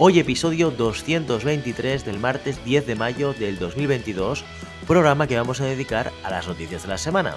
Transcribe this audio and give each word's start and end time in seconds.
Hoy 0.00 0.20
episodio 0.20 0.70
223 0.70 2.04
del 2.04 2.20
martes 2.20 2.64
10 2.64 2.86
de 2.86 2.94
mayo 2.94 3.34
del 3.34 3.58
2022, 3.58 4.44
programa 4.86 5.26
que 5.26 5.36
vamos 5.36 5.60
a 5.60 5.64
dedicar 5.64 6.12
a 6.22 6.30
las 6.30 6.46
noticias 6.46 6.82
de 6.82 6.88
la 6.88 6.98
semana. 6.98 7.34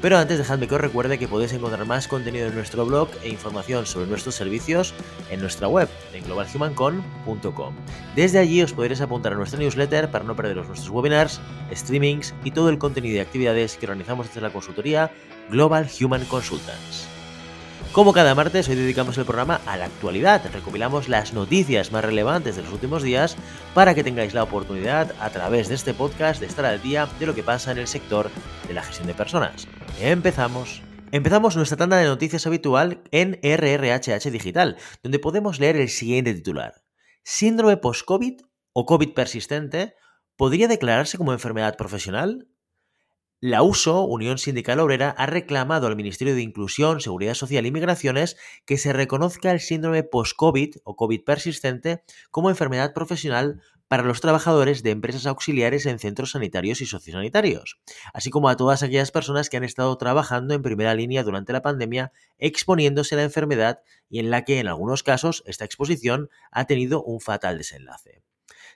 Pero 0.00 0.16
antes 0.16 0.38
dejadme 0.38 0.68
que 0.68 0.76
os 0.76 0.80
recuerde 0.80 1.18
que 1.18 1.26
podéis 1.26 1.52
encontrar 1.52 1.84
más 1.84 2.06
contenido 2.06 2.46
en 2.46 2.54
nuestro 2.54 2.86
blog 2.86 3.08
e 3.24 3.28
información 3.28 3.86
sobre 3.86 4.06
nuestros 4.06 4.36
servicios 4.36 4.94
en 5.32 5.40
nuestra 5.40 5.66
web, 5.66 5.88
en 6.12 6.22
globalhumancon.com. 6.22 7.74
Desde 8.14 8.38
allí 8.38 8.62
os 8.62 8.72
podréis 8.72 9.00
apuntar 9.00 9.32
a 9.32 9.36
nuestra 9.36 9.58
newsletter 9.58 10.08
para 10.08 10.24
no 10.24 10.36
perderos 10.36 10.68
nuestros 10.68 10.90
webinars, 10.90 11.40
streamings 11.72 12.36
y 12.44 12.52
todo 12.52 12.68
el 12.68 12.78
contenido 12.78 13.16
y 13.16 13.18
actividades 13.20 13.76
que 13.78 13.86
organizamos 13.86 14.28
desde 14.28 14.42
la 14.42 14.52
consultoría 14.52 15.10
Global 15.50 15.88
Human 16.00 16.24
Consultants. 16.26 17.15
Como 17.92 18.12
cada 18.12 18.34
martes, 18.34 18.68
hoy 18.68 18.74
dedicamos 18.74 19.16
el 19.16 19.24
programa 19.24 19.60
a 19.64 19.76
la 19.76 19.86
actualidad. 19.86 20.42
Recopilamos 20.52 21.08
las 21.08 21.32
noticias 21.32 21.92
más 21.92 22.04
relevantes 22.04 22.56
de 22.56 22.62
los 22.62 22.72
últimos 22.72 23.02
días 23.02 23.36
para 23.74 23.94
que 23.94 24.04
tengáis 24.04 24.34
la 24.34 24.42
oportunidad, 24.42 25.14
a 25.18 25.30
través 25.30 25.68
de 25.68 25.76
este 25.76 25.94
podcast, 25.94 26.40
de 26.40 26.46
estar 26.46 26.66
al 26.66 26.82
día 26.82 27.08
de 27.18 27.26
lo 27.26 27.34
que 27.34 27.42
pasa 27.42 27.72
en 27.72 27.78
el 27.78 27.86
sector 27.86 28.30
de 28.68 28.74
la 28.74 28.82
gestión 28.82 29.06
de 29.06 29.14
personas. 29.14 29.66
Empezamos. 30.00 30.82
Empezamos 31.10 31.56
nuestra 31.56 31.78
tanda 31.78 31.96
de 31.96 32.04
noticias 32.04 32.46
habitual 32.46 33.02
en 33.12 33.38
RRHH 33.42 34.30
Digital, 34.30 34.76
donde 35.02 35.18
podemos 35.18 35.58
leer 35.58 35.76
el 35.76 35.88
siguiente 35.88 36.34
titular. 36.34 36.74
Síndrome 37.22 37.78
post-COVID 37.78 38.40
o 38.72 38.84
COVID 38.84 39.14
persistente 39.14 39.94
podría 40.36 40.68
declararse 40.68 41.16
como 41.16 41.32
enfermedad 41.32 41.76
profesional? 41.76 42.48
La 43.46 43.62
USO, 43.62 44.02
Unión 44.02 44.38
Sindical 44.38 44.80
Obrera, 44.80 45.10
ha 45.10 45.26
reclamado 45.26 45.86
al 45.86 45.94
Ministerio 45.94 46.34
de 46.34 46.42
Inclusión, 46.42 47.00
Seguridad 47.00 47.34
Social 47.34 47.64
y 47.64 47.70
Migraciones 47.70 48.36
que 48.64 48.76
se 48.76 48.92
reconozca 48.92 49.52
el 49.52 49.60
síndrome 49.60 50.02
post-COVID 50.02 50.78
o 50.82 50.96
COVID 50.96 51.22
persistente 51.22 52.02
como 52.32 52.50
enfermedad 52.50 52.92
profesional 52.92 53.62
para 53.86 54.02
los 54.02 54.20
trabajadores 54.20 54.82
de 54.82 54.90
empresas 54.90 55.26
auxiliares 55.26 55.86
en 55.86 56.00
centros 56.00 56.32
sanitarios 56.32 56.80
y 56.80 56.86
sociosanitarios, 56.86 57.78
así 58.12 58.30
como 58.30 58.48
a 58.48 58.56
todas 58.56 58.82
aquellas 58.82 59.12
personas 59.12 59.48
que 59.48 59.58
han 59.58 59.62
estado 59.62 59.96
trabajando 59.96 60.52
en 60.52 60.62
primera 60.62 60.96
línea 60.96 61.22
durante 61.22 61.52
la 61.52 61.62
pandemia 61.62 62.10
exponiéndose 62.38 63.14
a 63.14 63.18
la 63.18 63.22
enfermedad 63.22 63.78
y 64.08 64.18
en 64.18 64.30
la 64.30 64.44
que 64.44 64.58
en 64.58 64.66
algunos 64.66 65.04
casos 65.04 65.44
esta 65.46 65.64
exposición 65.64 66.30
ha 66.50 66.64
tenido 66.64 67.00
un 67.04 67.20
fatal 67.20 67.58
desenlace. 67.58 68.24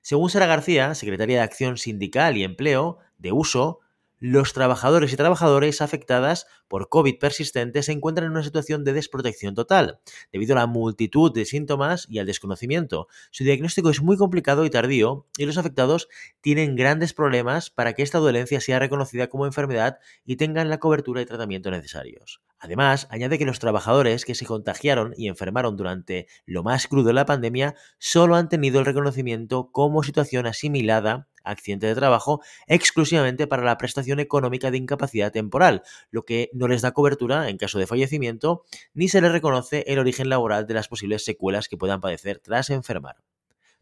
Según 0.01 0.31
Sara 0.31 0.47
García, 0.47 0.95
secretaria 0.95 1.39
de 1.39 1.43
Acción 1.43 1.77
Sindical 1.77 2.37
y 2.37 2.45
Empleo 2.45 2.99
de 3.19 3.33
USO, 3.33 3.81
los 4.21 4.53
trabajadores 4.53 5.13
y 5.13 5.17
trabajadoras 5.17 5.81
afectadas 5.81 6.47
por 6.69 6.89
COVID 6.89 7.19
persistente 7.19 7.83
se 7.83 7.93
encuentran 7.93 8.27
en 8.27 8.33
una 8.33 8.45
situación 8.45 8.85
de 8.85 8.93
desprotección 8.93 9.55
total, 9.55 10.01
debido 10.31 10.55
a 10.55 10.61
la 10.61 10.67
multitud 10.67 11.33
de 11.33 11.47
síntomas 11.47 12.07
y 12.09 12.19
al 12.19 12.27
desconocimiento. 12.27 13.09
Su 13.31 13.45
diagnóstico 13.45 13.89
es 13.91 14.03
muy 14.03 14.19
complicado 14.19 14.65
y 14.67 14.71
tardío 14.71 15.27
y 15.39 15.47
los 15.47 15.57
afectados 15.57 16.09
tienen 16.43 16.77
grandes 16.77 17.15
problemas 17.15 17.71
para 17.71 17.95
que 17.95 18.03
esta 18.03 18.19
dolencia 18.19 18.61
sea 18.61 18.79
reconocida 18.79 19.29
como 19.29 19.47
enfermedad 19.47 19.99
y 20.25 20.37
tengan 20.37 20.69
la 20.69 20.79
cobertura 20.79 21.23
y 21.23 21.27
tratamiento 21.27 21.71
necesarios. 21.71 22.43
Además, 22.59 23.09
añade 23.11 23.39
que 23.39 23.47
los 23.47 23.59
trabajadores 23.59 24.27
que 24.27 24.35
se 24.35 24.45
contagiaron 24.45 25.15
y 25.17 25.29
enfermaron 25.29 25.79
durante 25.79 26.27
lo 26.45 26.63
más 26.63 26.89
crudo 26.89 27.07
de 27.07 27.15
la 27.15 27.25
pandemia 27.25 27.75
solo 27.99 28.37
han 28.37 28.51
tenido 28.51 28.81
el 28.81 28.85
reconocimiento 28.85 29.71
como 29.73 30.03
situación 30.03 30.47
asimilada 30.47 31.30
accidente 31.45 31.87
de 31.87 31.95
trabajo 31.95 32.43
exclusivamente 32.67 33.47
para 33.47 33.65
la 33.65 33.79
prestación 33.79 34.21
económica 34.21 34.71
de 34.71 34.79
incapacidad 34.79 35.33
temporal, 35.33 35.83
lo 36.11 36.25
que 36.25 36.51
no 36.53 36.69
les 36.69 36.83
da 36.83 36.93
cobertura 36.93 37.49
en 37.49 37.59
caso 37.59 37.79
de 37.79 37.87
fallecimiento 37.87 38.65
ni 38.95 39.09
se 39.09 39.21
les 39.21 39.33
reconoce 39.33 39.85
el 39.87 39.99
origen 39.99 40.29
laboral 40.29 40.67
de 40.67 40.75
las 40.75 40.89
posibles 40.89 41.25
secuelas 41.25 41.69
que 41.69 41.77
puedan 41.77 42.01
padecer 42.01 42.39
tras 42.39 42.71
enfermar. 42.71 43.17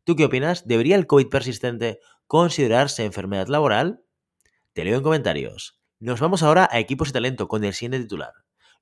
¿Tú 0.05 0.17
qué 0.17 0.25
opinas? 0.25 0.67
¿Debería 0.67 0.97
el 0.97 1.07
COVID 1.07 1.29
persistente 1.29 2.01
considerarse 2.27 3.05
enfermedad 3.05 3.49
laboral? 3.49 4.03
Te 4.73 4.85
leo 4.85 4.97
en 4.97 5.03
comentarios. 5.03 5.81
Nos 6.01 6.21
vamos 6.21 6.43
ahora 6.43 6.69
a 6.71 6.79
equipos 6.79 7.11
y 7.11 7.13
talento 7.13 7.49
con 7.49 7.65
el 7.65 7.75
siguiente 7.75 8.01
titular. 8.01 8.33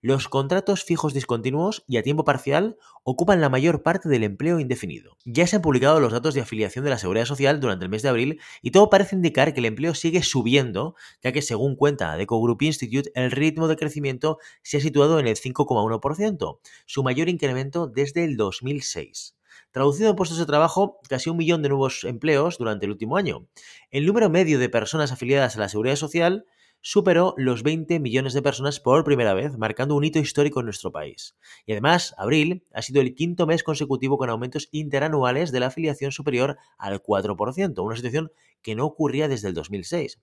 Los 0.02 0.28
contratos 0.28 0.84
fijos 0.84 1.14
discontinuos 1.14 1.82
y 1.88 1.96
a 1.96 2.02
tiempo 2.02 2.24
parcial 2.24 2.76
ocupan 3.02 3.40
la 3.40 3.48
mayor 3.48 3.82
parte 3.82 4.10
del 4.10 4.24
empleo 4.24 4.60
indefinido. 4.60 5.16
Ya 5.24 5.46
se 5.46 5.56
han 5.56 5.62
publicado 5.62 6.00
los 6.00 6.12
datos 6.12 6.34
de 6.34 6.42
afiliación 6.42 6.84
de 6.84 6.90
la 6.90 6.98
Seguridad 6.98 7.24
Social 7.24 7.60
durante 7.60 7.86
el 7.86 7.90
mes 7.90 8.02
de 8.02 8.10
abril 8.10 8.40
y 8.60 8.72
todo 8.72 8.90
parece 8.90 9.16
indicar 9.16 9.54
que 9.54 9.60
el 9.60 9.66
empleo 9.66 9.94
sigue 9.94 10.22
subiendo, 10.22 10.96
ya 11.22 11.32
que 11.32 11.40
según 11.40 11.76
cuenta 11.76 12.16
Deco 12.16 12.42
Group 12.42 12.62
Institute, 12.62 13.10
el 13.14 13.30
ritmo 13.30 13.68
de 13.68 13.76
crecimiento 13.76 14.38
se 14.62 14.76
ha 14.76 14.80
situado 14.80 15.18
en 15.18 15.28
el 15.28 15.36
5,1%, 15.36 16.58
su 16.84 17.02
mayor 17.02 17.28
incremento 17.30 17.86
desde 17.86 18.24
el 18.24 18.36
2006 18.36 19.34
traducido 19.70 20.08
en 20.08 20.16
puestos 20.16 20.38
de 20.38 20.46
trabajo 20.46 21.00
casi 21.06 21.28
un 21.28 21.36
millón 21.36 21.60
de 21.60 21.68
nuevos 21.68 22.04
empleos 22.04 22.56
durante 22.56 22.86
el 22.86 22.92
último 22.92 23.18
año. 23.18 23.46
El 23.90 24.06
número 24.06 24.30
medio 24.30 24.58
de 24.58 24.70
personas 24.70 25.12
afiliadas 25.12 25.56
a 25.56 25.60
la 25.60 25.68
Seguridad 25.68 25.96
Social 25.96 26.46
superó 26.81 27.34
los 27.37 27.62
20 27.62 27.98
millones 28.00 28.32
de 28.32 28.42
personas 28.42 28.81
por 28.81 29.04
primera 29.04 29.34
vez, 29.34 29.59
marcando 29.59 29.97
un 29.97 30.04
hito 30.04 30.19
histórico 30.19 30.60
en 30.60 30.66
nuestro 30.66 30.92
país. 30.92 31.37
Y 31.66 31.72
además, 31.72 32.14
abril 32.16 32.64
ha 32.72 32.82
sido 32.82 33.00
el 33.00 33.14
quinto 33.14 33.47
mes 33.47 33.62
consecutivo 33.62 34.19
con 34.19 34.31
aumentos 34.31 34.69
interanuales 34.70 35.53
de 35.53 35.60
la 35.60 35.66
afiliación 35.66 36.12
superior 36.12 36.59
al 36.78 37.03
4%, 37.03 37.82
una 37.82 37.97
situación 37.97 38.31
que 38.62 38.75
no 38.75 38.84
ocurría 38.84 39.28
desde 39.28 39.48
el 39.48 39.54
2006. 39.54 40.20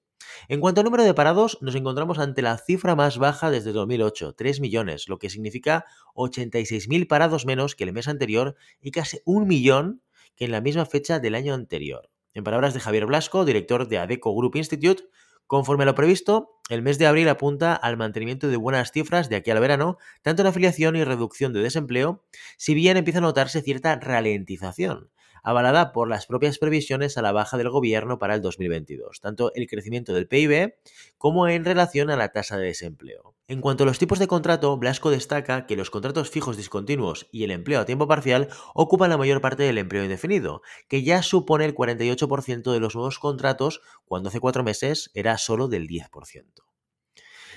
En 0.47 0.59
cuanto 0.59 0.81
al 0.81 0.85
número 0.85 1.03
de 1.03 1.13
parados, 1.13 1.57
nos 1.61 1.75
encontramos 1.75 2.19
ante 2.19 2.41
la 2.41 2.57
cifra 2.57 2.95
más 2.95 3.17
baja 3.17 3.51
desde 3.51 3.71
2008, 3.71 4.33
3 4.33 4.59
millones, 4.61 5.07
lo 5.07 5.19
que 5.19 5.29
significa 5.29 5.85
86.000 6.15 7.07
parados 7.07 7.45
menos 7.45 7.75
que 7.75 7.83
el 7.83 7.93
mes 7.93 8.07
anterior 8.07 8.55
y 8.81 8.91
casi 8.91 9.19
un 9.25 9.47
millón 9.47 10.01
que 10.35 10.45
en 10.45 10.51
la 10.51 10.61
misma 10.61 10.85
fecha 10.85 11.19
del 11.19 11.35
año 11.35 11.53
anterior. 11.53 12.09
En 12.33 12.43
palabras 12.43 12.73
de 12.73 12.79
Javier 12.79 13.05
Blasco, 13.05 13.45
director 13.45 13.87
de 13.87 13.99
ADECO 13.99 14.35
Group 14.35 14.55
Institute, 14.55 15.03
Conforme 15.47 15.83
a 15.83 15.85
lo 15.85 15.95
previsto, 15.95 16.59
el 16.69 16.81
mes 16.81 16.97
de 16.97 17.07
abril 17.07 17.29
apunta 17.29 17.75
al 17.75 17.97
mantenimiento 17.97 18.47
de 18.47 18.57
buenas 18.57 18.91
cifras 18.91 19.29
de 19.29 19.35
aquí 19.35 19.51
al 19.51 19.59
verano, 19.59 19.97
tanto 20.21 20.41
en 20.41 20.47
afiliación 20.47 20.95
y 20.95 21.03
reducción 21.03 21.53
de 21.53 21.61
desempleo, 21.61 22.23
si 22.57 22.73
bien 22.73 22.97
empieza 22.97 23.19
a 23.19 23.21
notarse 23.21 23.61
cierta 23.61 23.95
ralentización 23.95 25.12
avalada 25.43 25.91
por 25.91 26.09
las 26.09 26.25
propias 26.25 26.57
previsiones 26.57 27.17
a 27.17 27.21
la 27.21 27.33
baja 27.33 27.57
del 27.57 27.69
gobierno 27.69 28.17
para 28.17 28.33
el 28.33 28.41
2022, 28.41 29.19
tanto 29.19 29.53
el 29.53 29.67
crecimiento 29.67 30.13
del 30.13 30.27
PIB 30.27 30.75
como 31.17 31.47
en 31.47 31.65
relación 31.65 32.09
a 32.09 32.15
la 32.15 32.29
tasa 32.29 32.57
de 32.57 32.67
desempleo. 32.67 33.35
En 33.47 33.59
cuanto 33.59 33.83
a 33.83 33.85
los 33.85 33.99
tipos 33.99 34.19
de 34.19 34.27
contrato, 34.27 34.75
Blasco 34.77 35.11
destaca 35.11 35.65
que 35.65 35.75
los 35.75 35.89
contratos 35.89 36.29
fijos 36.29 36.55
discontinuos 36.55 37.27
y 37.31 37.43
el 37.43 37.51
empleo 37.51 37.81
a 37.81 37.85
tiempo 37.85 38.07
parcial 38.07 38.47
ocupan 38.73 39.09
la 39.09 39.17
mayor 39.17 39.41
parte 39.41 39.63
del 39.63 39.77
empleo 39.77 40.03
indefinido, 40.03 40.61
que 40.87 41.03
ya 41.03 41.21
supone 41.21 41.65
el 41.65 41.75
48% 41.75 42.71
de 42.71 42.79
los 42.79 42.95
nuevos 42.95 43.19
contratos, 43.19 43.81
cuando 44.05 44.29
hace 44.29 44.39
cuatro 44.39 44.63
meses 44.63 45.11
era 45.13 45.37
solo 45.37 45.67
del 45.67 45.87
10%. 45.87 46.09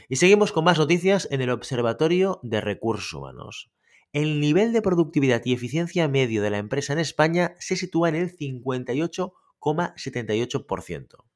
Y 0.09 0.17
seguimos 0.17 0.53
con 0.53 0.65
más 0.65 0.79
noticias 0.79 1.29
en 1.31 1.41
el 1.41 1.51
Observatorio 1.51 2.41
de 2.43 2.61
Recursos 2.61 3.13
Humanos 3.13 3.71
el 4.17 4.41
nivel 4.41 4.73
de 4.73 4.81
productividad 4.81 5.43
y 5.45 5.53
eficiencia 5.53 6.09
medio 6.09 6.41
de 6.41 6.49
la 6.49 6.57
empresa 6.57 6.95
en 6.95 7.01
España 7.01 7.55
se 7.59 7.77
sitúa 7.77 8.09
en 8.09 8.15
el 8.15 8.35
58,78%. 8.35 11.27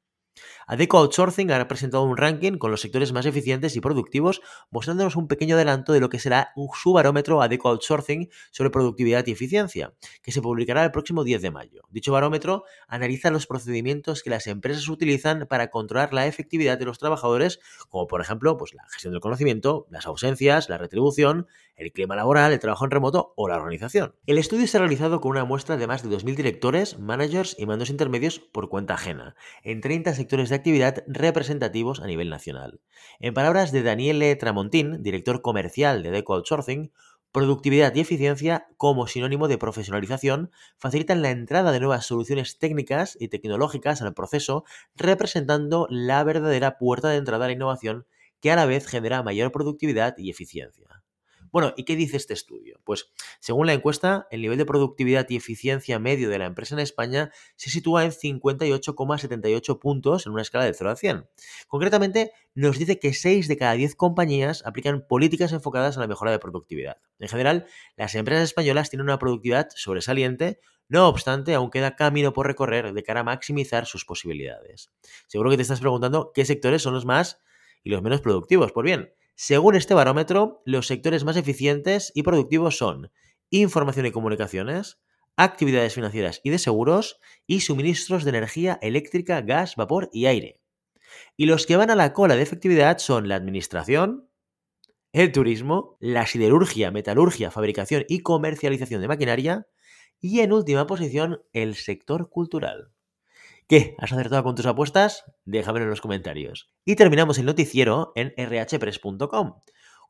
Adeco 0.67 0.97
Outsourcing 0.97 1.51
ha 1.51 1.67
presentado 1.67 2.03
un 2.03 2.17
ranking 2.17 2.57
con 2.57 2.71
los 2.71 2.81
sectores 2.81 3.11
más 3.11 3.25
eficientes 3.25 3.75
y 3.75 3.81
productivos, 3.81 4.41
mostrándonos 4.69 5.15
un 5.15 5.27
pequeño 5.27 5.55
adelanto 5.55 5.93
de 5.93 5.99
lo 5.99 6.09
que 6.09 6.19
será 6.19 6.53
su 6.73 6.93
barómetro 6.93 7.41
Adeco 7.41 7.69
Outsourcing 7.69 8.29
sobre 8.51 8.69
productividad 8.69 9.25
y 9.27 9.31
eficiencia, 9.31 9.93
que 10.21 10.31
se 10.31 10.41
publicará 10.41 10.83
el 10.83 10.91
próximo 10.91 11.23
10 11.23 11.41
de 11.41 11.51
mayo. 11.51 11.81
Dicho 11.89 12.13
barómetro 12.13 12.63
analiza 12.87 13.31
los 13.31 13.47
procedimientos 13.47 14.23
que 14.23 14.29
las 14.29 14.47
empresas 14.47 14.87
utilizan 14.87 15.47
para 15.47 15.69
controlar 15.69 16.13
la 16.13 16.27
efectividad 16.27 16.77
de 16.77 16.85
los 16.85 16.99
trabajadores, 16.99 17.59
como 17.89 18.07
por 18.07 18.21
ejemplo 18.21 18.57
pues, 18.57 18.73
la 18.73 18.83
gestión 18.89 19.11
del 19.11 19.21
conocimiento, 19.21 19.87
las 19.89 20.05
ausencias, 20.05 20.69
la 20.69 20.77
retribución, 20.77 21.47
el 21.81 21.91
clima 21.91 22.15
laboral, 22.15 22.53
el 22.53 22.59
trabajo 22.59 22.85
en 22.85 22.91
remoto 22.91 23.33
o 23.35 23.47
la 23.47 23.57
organización. 23.57 24.15
El 24.25 24.37
estudio 24.37 24.67
se 24.67 24.77
ha 24.77 24.81
realizado 24.81 25.19
con 25.19 25.31
una 25.31 25.45
muestra 25.45 25.77
de 25.77 25.87
más 25.87 26.03
de 26.03 26.15
2.000 26.15 26.35
directores, 26.35 26.99
managers 26.99 27.55
y 27.57 27.65
mandos 27.65 27.89
intermedios 27.89 28.39
por 28.39 28.69
cuenta 28.69 28.93
ajena, 28.93 29.35
en 29.63 29.81
30 29.81 30.13
sectores 30.13 30.49
de 30.49 30.55
actividad 30.55 31.03
representativos 31.07 31.99
a 31.99 32.07
nivel 32.07 32.29
nacional. 32.29 32.81
En 33.19 33.33
palabras 33.33 33.71
de 33.71 33.83
Daniele 33.83 34.35
Tramontín, 34.35 35.01
director 35.01 35.41
comercial 35.41 36.03
de 36.03 36.11
Deco 36.11 36.35
Outsourcing, 36.35 36.91
Productividad 37.31 37.95
y 37.95 38.01
eficiencia, 38.01 38.67
como 38.75 39.07
sinónimo 39.07 39.47
de 39.47 39.57
profesionalización, 39.57 40.51
facilitan 40.77 41.21
la 41.21 41.29
entrada 41.29 41.71
de 41.71 41.79
nuevas 41.79 42.05
soluciones 42.05 42.59
técnicas 42.59 43.15
y 43.21 43.29
tecnológicas 43.29 44.01
al 44.01 44.13
proceso, 44.13 44.65
representando 44.97 45.87
la 45.89 46.21
verdadera 46.25 46.77
puerta 46.77 47.07
de 47.07 47.15
entrada 47.15 47.45
a 47.45 47.47
la 47.47 47.53
innovación 47.53 48.05
que 48.41 48.51
a 48.51 48.57
la 48.57 48.65
vez 48.65 48.85
genera 48.85 49.23
mayor 49.23 49.53
productividad 49.53 50.17
y 50.17 50.29
eficiencia. 50.29 51.00
Bueno, 51.51 51.73
¿y 51.75 51.83
qué 51.83 51.95
dice 51.95 52.17
este 52.17 52.33
estudio? 52.33 52.79
Pues 52.85 53.11
según 53.39 53.67
la 53.67 53.73
encuesta, 53.73 54.27
el 54.31 54.41
nivel 54.41 54.57
de 54.57 54.65
productividad 54.65 55.25
y 55.29 55.35
eficiencia 55.35 55.99
medio 55.99 56.29
de 56.29 56.39
la 56.39 56.45
empresa 56.45 56.75
en 56.75 56.79
España 56.79 57.31
se 57.57 57.69
sitúa 57.69 58.05
en 58.05 58.11
58,78 58.11 59.79
puntos 59.79 60.25
en 60.25 60.31
una 60.31 60.41
escala 60.41 60.65
de 60.65 60.73
0 60.73 60.89
a 60.89 60.95
100. 60.95 61.27
Concretamente, 61.67 62.31
nos 62.55 62.77
dice 62.77 62.99
que 62.99 63.13
6 63.13 63.47
de 63.47 63.57
cada 63.57 63.73
10 63.73 63.95
compañías 63.95 64.65
aplican 64.65 65.05
políticas 65.07 65.51
enfocadas 65.51 65.97
a 65.97 65.99
la 65.99 66.07
mejora 66.07 66.31
de 66.31 66.39
productividad. 66.39 66.97
En 67.19 67.27
general, 67.27 67.65
las 67.97 68.15
empresas 68.15 68.45
españolas 68.45 68.89
tienen 68.89 69.07
una 69.07 69.19
productividad 69.19 69.69
sobresaliente, 69.75 70.59
no 70.87 71.07
obstante, 71.07 71.53
aún 71.53 71.69
queda 71.69 71.95
camino 71.95 72.33
por 72.33 72.47
recorrer 72.47 72.93
de 72.93 73.03
cara 73.03 73.21
a 73.21 73.23
maximizar 73.23 73.85
sus 73.85 74.03
posibilidades. 74.03 74.91
Seguro 75.27 75.49
que 75.49 75.55
te 75.55 75.61
estás 75.61 75.79
preguntando 75.79 76.31
qué 76.33 76.43
sectores 76.43 76.81
son 76.81 76.93
los 76.93 77.05
más 77.05 77.39
y 77.83 77.89
los 77.89 78.01
menos 78.01 78.21
productivos. 78.21 78.71
Pues 78.73 78.83
bien, 78.83 79.13
según 79.43 79.75
este 79.75 79.95
barómetro, 79.95 80.61
los 80.65 80.85
sectores 80.85 81.23
más 81.23 81.35
eficientes 81.35 82.11
y 82.13 82.21
productivos 82.21 82.77
son 82.77 83.11
información 83.49 84.05
y 84.05 84.11
comunicaciones, 84.11 84.99
actividades 85.35 85.95
financieras 85.95 86.41
y 86.43 86.51
de 86.51 86.59
seguros 86.59 87.19
y 87.47 87.61
suministros 87.61 88.23
de 88.23 88.29
energía 88.29 88.77
eléctrica, 88.83 89.41
gas, 89.41 89.75
vapor 89.77 90.11
y 90.13 90.27
aire. 90.27 90.59
Y 91.37 91.47
los 91.47 91.65
que 91.65 91.75
van 91.75 91.89
a 91.89 91.95
la 91.95 92.13
cola 92.13 92.35
de 92.35 92.43
efectividad 92.43 92.99
son 92.99 93.27
la 93.27 93.35
administración, 93.35 94.29
el 95.11 95.31
turismo, 95.31 95.97
la 95.99 96.27
siderurgia, 96.27 96.91
metalurgia, 96.91 97.49
fabricación 97.49 98.05
y 98.07 98.19
comercialización 98.19 99.01
de 99.01 99.07
maquinaria 99.07 99.67
y 100.19 100.41
en 100.41 100.53
última 100.53 100.85
posición 100.85 101.41
el 101.51 101.73
sector 101.73 102.29
cultural. 102.29 102.91
¿Qué? 103.67 103.95
¿Has 103.99 104.11
acertado 104.11 104.43
con 104.43 104.55
tus 104.55 104.65
apuestas? 104.65 105.23
Déjamelo 105.45 105.85
en 105.85 105.89
los 105.91 106.01
comentarios. 106.01 106.69
Y 106.83 106.95
terminamos 106.95 107.37
el 107.37 107.45
noticiero 107.45 108.11
en 108.15 108.33
rhpress.com. 108.37 109.61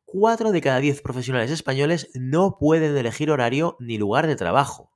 Cuatro 0.06 0.51
de 0.51 0.62
cada 0.62 0.80
diez 0.80 1.01
profesionales 1.01 1.51
españoles 1.51 2.09
no 2.15 2.57
pueden 2.59 2.98
elegir 2.98 3.31
horario 3.31 3.77
ni 3.80 3.98
lugar 3.98 4.27
de 4.27 4.36
trabajo. 4.36 4.92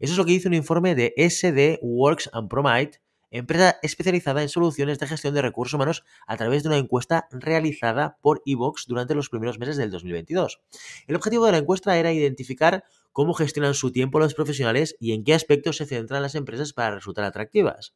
Eso 0.00 0.12
es 0.12 0.18
lo 0.18 0.24
que 0.24 0.32
dice 0.32 0.48
un 0.48 0.54
informe 0.54 0.94
de 0.94 1.14
SD 1.16 1.78
Works 1.80 2.30
and 2.32 2.48
Promite, 2.48 3.00
empresa 3.30 3.78
especializada 3.82 4.42
en 4.42 4.48
soluciones 4.48 4.98
de 4.98 5.06
gestión 5.06 5.34
de 5.34 5.42
recursos 5.42 5.74
humanos 5.74 6.04
a 6.26 6.36
través 6.36 6.62
de 6.62 6.70
una 6.70 6.78
encuesta 6.78 7.28
realizada 7.30 8.18
por 8.20 8.42
Evox 8.46 8.86
durante 8.86 9.14
los 9.14 9.28
primeros 9.28 9.58
meses 9.58 9.76
del 9.76 9.90
2022. 9.90 10.60
El 11.06 11.16
objetivo 11.16 11.46
de 11.46 11.52
la 11.52 11.58
encuesta 11.58 11.96
era 11.96 12.12
identificar 12.12 12.84
cómo 13.12 13.34
gestionan 13.34 13.74
su 13.74 13.92
tiempo 13.92 14.18
los 14.18 14.34
profesionales 14.34 14.96
y 15.00 15.12
en 15.12 15.24
qué 15.24 15.34
aspectos 15.34 15.76
se 15.76 15.86
centran 15.86 16.22
las 16.22 16.34
empresas 16.34 16.72
para 16.72 16.94
resultar 16.94 17.24
atractivas. 17.24 17.94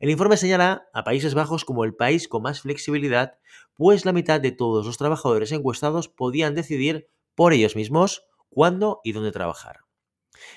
El 0.00 0.10
informe 0.10 0.36
señala 0.36 0.88
a 0.92 1.04
Países 1.04 1.34
Bajos 1.34 1.64
como 1.64 1.84
el 1.84 1.94
país 1.94 2.28
con 2.28 2.42
más 2.42 2.60
flexibilidad, 2.60 3.38
pues 3.74 4.04
la 4.04 4.12
mitad 4.12 4.40
de 4.40 4.52
todos 4.52 4.86
los 4.86 4.98
trabajadores 4.98 5.52
encuestados 5.52 6.08
podían 6.08 6.54
decidir 6.54 7.08
por 7.34 7.52
ellos 7.52 7.76
mismos 7.76 8.26
cuándo 8.48 9.00
y 9.04 9.12
dónde 9.12 9.32
trabajar. 9.32 9.80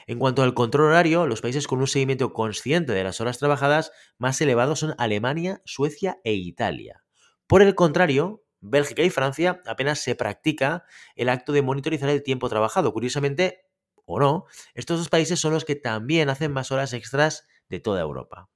En 0.08 0.20
cuanto 0.20 0.44
al 0.44 0.54
control 0.54 0.88
horario, 0.88 1.28
los 1.28 1.42
países 1.42 1.68
con 1.68 1.80
un 1.80 1.88
seguimiento 1.88 2.34
consciente 2.34 2.94
de 2.94 3.04
las 3.04 3.22
horas 3.22 3.38
trabajadas 3.38 3.92
más 4.18 4.40
elevados 4.42 4.80
son 4.80 4.96
Alemania, 4.98 5.62
Suecia 5.66 6.20
e 6.24 6.34
Italia. 6.34 7.04
Por 7.46 7.62
el 7.62 7.76
contrario, 7.76 8.44
Bélgica 8.60 9.04
y 9.04 9.10
Francia 9.10 9.62
apenas 9.68 10.00
se 10.00 10.16
practica 10.16 10.84
el 11.16 11.30
acto 11.30 11.54
de 11.54 11.62
monitorizar 11.62 12.10
el 12.10 12.24
tiempo 12.24 12.50
trabajado. 12.50 12.92
Curiosamente, 12.92 13.67
o 14.08 14.20
no, 14.20 14.46
estos 14.74 14.98
dos 14.98 15.10
países 15.10 15.40
son 15.40 15.54
los 15.54 15.66
que 15.66 15.76
también 15.76 16.30
hacen 16.30 16.52
más 16.52 16.72
horas 16.72 16.94
extras 16.94 17.46
de 17.70 17.80
toda 17.80 18.02
Europa. 18.02 18.50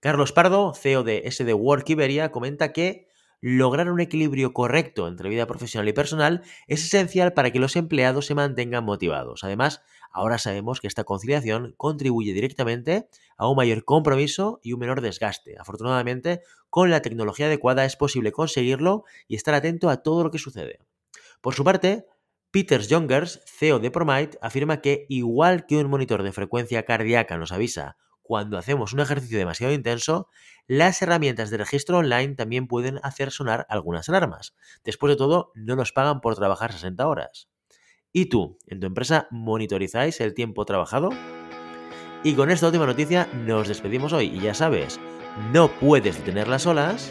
Carlos 0.00 0.32
Pardo, 0.32 0.74
CEO 0.74 1.04
de 1.04 1.22
SD 1.30 1.54
Work 1.54 1.88
Iberia, 1.88 2.30
comenta 2.30 2.72
que 2.72 3.08
lograr 3.40 3.90
un 3.90 4.00
equilibrio 4.00 4.52
correcto 4.52 5.06
entre 5.06 5.28
vida 5.28 5.46
profesional 5.46 5.88
y 5.88 5.92
personal 5.92 6.42
es 6.66 6.84
esencial 6.84 7.32
para 7.32 7.52
que 7.52 7.60
los 7.60 7.76
empleados 7.76 8.26
se 8.26 8.34
mantengan 8.34 8.84
motivados. 8.84 9.44
Además, 9.44 9.80
ahora 10.10 10.38
sabemos 10.38 10.80
que 10.80 10.88
esta 10.88 11.04
conciliación 11.04 11.74
contribuye 11.76 12.32
directamente 12.32 13.08
a 13.36 13.48
un 13.48 13.56
mayor 13.56 13.84
compromiso 13.84 14.58
y 14.62 14.72
un 14.72 14.80
menor 14.80 15.00
desgaste. 15.00 15.56
Afortunadamente, 15.58 16.42
con 16.70 16.90
la 16.90 17.02
tecnología 17.02 17.46
adecuada 17.46 17.84
es 17.84 17.96
posible 17.96 18.32
conseguirlo 18.32 19.04
y 19.28 19.36
estar 19.36 19.54
atento 19.54 19.88
a 19.88 20.02
todo 20.02 20.24
lo 20.24 20.30
que 20.30 20.38
sucede. 20.38 20.80
Por 21.40 21.54
su 21.54 21.62
parte, 21.62 22.06
Peter 22.50 22.82
Jongers, 22.88 23.42
CEO 23.46 23.78
de 23.78 23.90
Promite, 23.90 24.38
afirma 24.40 24.80
que 24.80 25.04
igual 25.08 25.66
que 25.66 25.76
un 25.76 25.90
monitor 25.90 26.22
de 26.22 26.32
frecuencia 26.32 26.84
cardíaca 26.84 27.36
nos 27.36 27.52
avisa 27.52 27.96
cuando 28.28 28.58
hacemos 28.58 28.92
un 28.92 29.00
ejercicio 29.00 29.38
demasiado 29.38 29.72
intenso, 29.72 30.28
las 30.66 31.00
herramientas 31.00 31.48
de 31.48 31.56
registro 31.56 31.98
online 31.98 32.34
también 32.34 32.66
pueden 32.68 33.00
hacer 33.02 33.30
sonar 33.30 33.66
algunas 33.70 34.08
alarmas. 34.10 34.54
Después 34.84 35.10
de 35.10 35.16
todo, 35.16 35.50
no 35.54 35.76
nos 35.76 35.92
pagan 35.92 36.20
por 36.20 36.36
trabajar 36.36 36.72
60 36.72 37.06
horas. 37.06 37.48
¿Y 38.12 38.26
tú, 38.26 38.58
en 38.66 38.80
tu 38.80 38.86
empresa, 38.86 39.28
monitorizáis 39.30 40.20
el 40.20 40.34
tiempo 40.34 40.66
trabajado? 40.66 41.08
Y 42.22 42.34
con 42.34 42.50
esta 42.50 42.66
última 42.66 42.84
noticia 42.84 43.28
nos 43.32 43.66
despedimos 43.66 44.12
hoy 44.12 44.26
y 44.26 44.40
ya 44.40 44.52
sabes, 44.52 45.00
no 45.52 45.68
puedes 45.78 46.18
detener 46.18 46.48
las 46.48 46.66
olas, 46.66 47.10